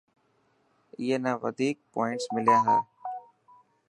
[0.99, 2.79] اي نا وڌيڪ پووانٽس مليا هي.